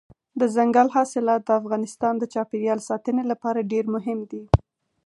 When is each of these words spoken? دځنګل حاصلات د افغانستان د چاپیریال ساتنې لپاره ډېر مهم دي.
دځنګل 0.39 0.87
حاصلات 0.95 1.41
د 1.45 1.49
افغانستان 1.61 2.13
د 2.17 2.23
چاپیریال 2.33 2.79
ساتنې 2.89 3.23
لپاره 3.31 3.67
ډېر 3.71 3.85
مهم 3.95 4.19
دي. 4.31 4.43